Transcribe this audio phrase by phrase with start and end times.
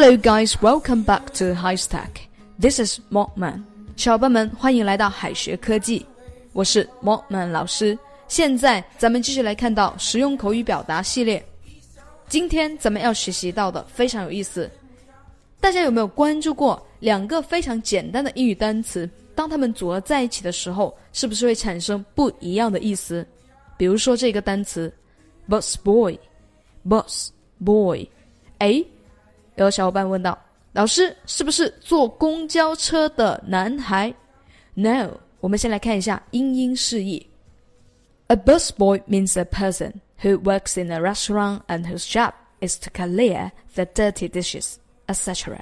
[0.00, 0.54] Hello, guys.
[0.62, 2.28] Welcome back to High Stack.
[2.56, 3.64] This is Mockman.
[3.96, 6.06] 小伙伴们，欢迎来到海学科技。
[6.52, 7.98] 我是 Mockman 老师。
[8.28, 11.44] 现在咱们继续来看到实用口语表达系列。
[12.28, 14.70] 今天咱们要学习到的非常有意思。
[15.58, 19.10] 大家有没有关注过两个非常简单的英语单词？
[19.34, 23.26] 当它们组合在一起的时候，是不是会产生不一样的意思？
[23.76, 24.94] 比如说这个单词
[25.48, 27.30] ，bus boy，bus
[27.64, 28.08] boy。
[28.58, 28.80] 哎，
[29.57, 34.13] 有小伙伴问道：“老师，是不是坐公交车的男孩？”
[34.73, 37.27] No，我们先来看一下英英释义。
[38.27, 43.51] A busboy means a person who works in a restaurant and whose job is to clear
[43.75, 44.75] the dirty dishes,
[45.07, 45.59] etc.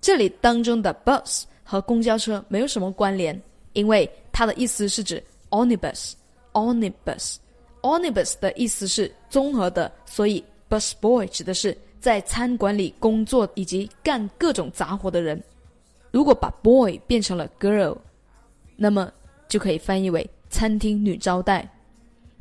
[0.00, 3.40] 这里当中的 bus 和公交车没有什么关联，
[3.74, 7.36] 因为它的意思是指 omnibus。omnibus
[7.82, 15.42] omnibus 的意思是综合的，所以 bus boy 指的是 在餐馆里工作以及干各种杂活的人。
[16.10, 17.96] 如果把 boy 变成了 girl，
[18.76, 19.12] 那么
[19.48, 21.68] 就可以翻译为餐厅女招待。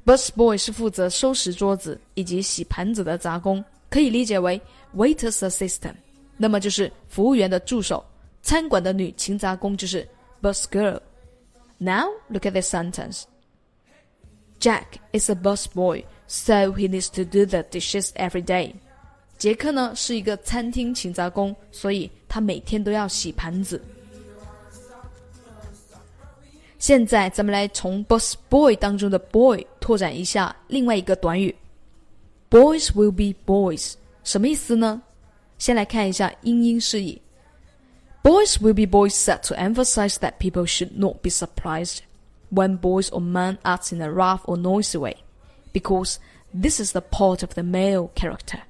[0.06, 4.60] bus boy 是负责收拾桌子以及洗盘子的杂工，可以理解为
[4.96, 5.94] waiter's assistant，
[6.38, 8.04] 那么就是服务员的助手。
[8.42, 10.08] 餐馆的女勤杂工就是
[10.42, 13.24] bus girl。Now look at this sentence.
[14.60, 18.74] Jack is a bus boy, so he needs to do the dishes every day.
[19.45, 23.79] 杰克呢是一个餐厅勤杂工，所以他每天都要洗盘子。
[26.79, 31.55] 现在咱们来从 Bus Boy 当中的 Boy 拓展一下另外一个短语
[32.49, 35.03] ，Boys will be boys，什么意思呢？
[35.59, 37.21] 先来看一下英英释义
[38.23, 41.99] ，Boys will be boys said to emphasize that people should not be surprised
[42.51, 45.17] when boys or men act in a rough or noisy way,
[45.75, 46.17] because
[46.59, 48.63] this is the part of the male character.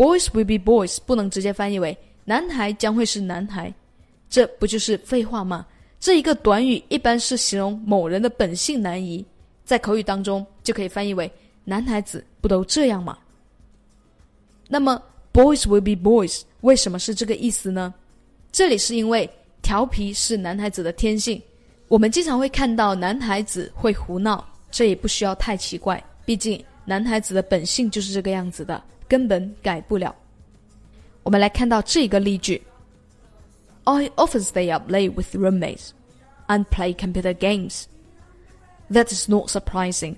[0.00, 3.70] Boys will be boys 不能直接翻译为男孩将会是男孩，
[4.30, 5.66] 这不就是废话吗？
[5.98, 9.22] 这一个短语一般是形容某人的本性难移，
[9.62, 11.30] 在口语当中就可以翻译为
[11.64, 13.18] 男孩子不都这样吗？
[14.68, 15.02] 那么
[15.34, 17.92] boys will be boys 为什么是这个意思呢？
[18.50, 19.28] 这里是因为
[19.60, 21.38] 调皮是男孩子的天性，
[21.88, 30.13] 我们经常会看到男孩子会胡闹，这也不需要太奇怪，毕竟男孩子的本性就是这个样子的，根本改不了。
[31.23, 32.61] 我们来看到这个例句：
[33.83, 35.89] I often stay up late with roommates
[36.47, 37.83] and play computer games.
[38.91, 40.15] That is not surprising.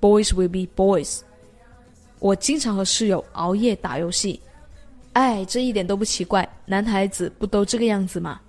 [0.00, 1.20] Boys will be boys.
[2.18, 4.40] 我经常和室友熬夜打游戏。
[5.12, 8.40] 哎，这一点都不奇怪，男孩子不都这个样子吗？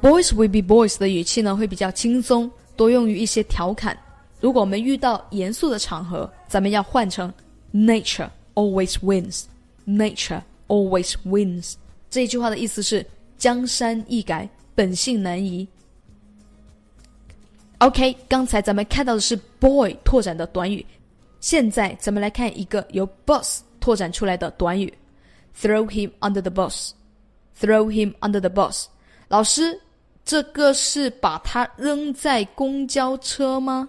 [0.00, 3.96] Boys will be boys 的语气呢会比较轻松，多用于一些调侃。
[4.40, 7.32] 如果我们遇到严肃的场合，咱们要换成
[7.71, 9.45] Nature always wins.
[9.85, 11.75] Nature always wins.
[12.09, 13.05] 这一句话的意思是
[13.37, 15.67] 江山易改，本性难移。
[17.79, 20.85] OK，刚才咱们看到的是 boy 拓展的短语，
[21.39, 23.61] 现在咱们来看一个由 boss。
[23.79, 24.93] 拓展出来的短语
[25.57, 28.87] ，throw him under the bus，throw him under the bus。
[29.29, 29.79] 老师，
[30.25, 33.87] 这个是把他扔在公交车吗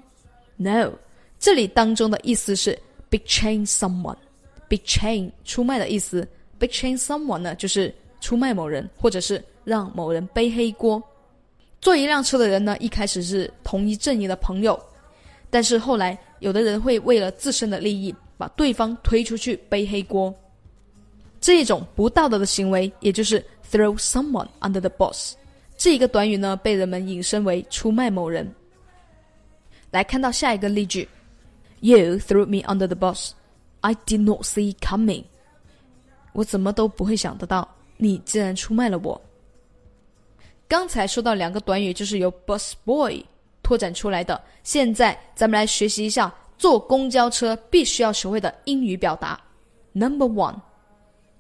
[0.57, 0.93] ？No，
[1.41, 2.79] 这里当中的意思是
[3.11, 6.27] betray someone，betray 出卖的意思
[6.59, 11.03] ，betray someone 呢就是出卖某人，或者是让某人背黑锅。
[11.81, 14.81] 坐一辆车的人呢，一开始是同一阵营的朋友，
[15.51, 18.15] 但是后来有的人会为了自身的利益。
[18.41, 20.35] 把对方推出去背黑锅，
[21.43, 23.39] 这一种不道德的行为，也就是
[23.71, 25.35] throw someone under the bus。
[25.77, 28.51] 这一个短语呢，被人们引申为出卖某人。
[29.91, 31.07] 来看到下一个例句
[31.80, 33.32] ：You threw me under the bus.
[33.82, 35.26] I did not see coming.
[36.34, 37.68] 我怎么都不会想得到，
[37.98, 39.22] 你竟然出卖了我。
[40.68, 43.24] 刚才说到两个短语，就是由 bus boy
[43.62, 44.42] 拓展出来的。
[44.64, 46.34] 现在咱们来学习一下。
[46.58, 49.38] 坐公交车必须要学会的英语表达。
[49.92, 50.62] Number one,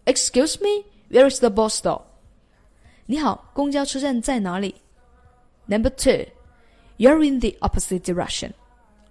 [0.03, 2.01] Excuse me, where is the bus stop?
[3.05, 4.75] 你好，公交车站在哪里？
[5.67, 6.25] Number two,
[6.97, 8.51] You're in the opposite direction.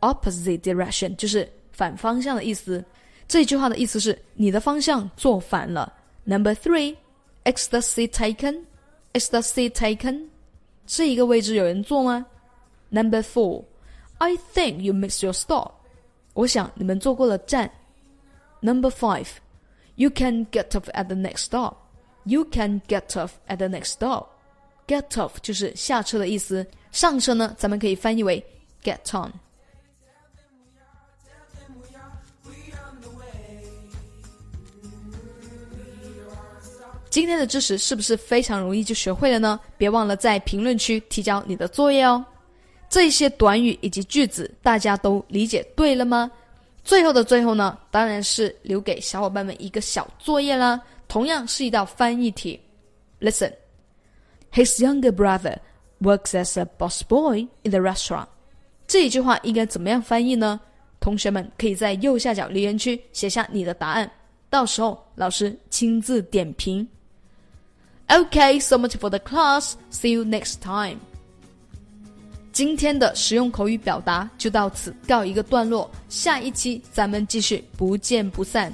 [0.00, 2.84] Opposite direction 就是反方向的意思。
[3.26, 5.92] 这句话的意思是你的方向坐反了。
[6.24, 6.96] Number three,
[7.44, 8.66] Is the seat taken?
[9.12, 10.28] Is the seat taken?
[10.86, 12.24] 这一个位置有人坐吗？
[12.88, 13.64] Number four,
[14.16, 15.72] I think you missed your stop.
[16.32, 17.70] 我想你们坐过了站。
[18.60, 19.26] Number five,
[19.96, 21.74] you can get off at the next stop.
[22.24, 24.28] You can get off at the next stop.
[24.86, 28.42] Get off 就是下车的意思，上车呢，咱们可以翻译为
[28.82, 29.32] get on。
[37.09, 39.59] 今天的知识是不是非常容易就学会了呢？
[39.77, 42.23] 别忘了在评论区提交你的作业哦。
[42.87, 46.31] 这些短语以及句子大家都理解对了吗？
[46.83, 52.59] 最后的最后呢，当然是留给小伙伴们一个小作业啦，同样是一道翻译题。
[53.19, 53.53] Listen,
[54.53, 55.57] his younger brother
[56.01, 58.27] works as a boss boy in the restaurant。
[58.87, 60.59] 这一句话应该怎么样翻译呢？
[60.99, 64.11] 同学们可以在右下角留言区写下你的答案，
[64.49, 66.87] 到时候老师亲自点评。
[68.11, 69.75] Okay, so much for the class.
[69.91, 70.97] See you next time.
[72.51, 78.73] 今天的实用口语表达就到此告一个段落，下一期咱们继续，不见不散。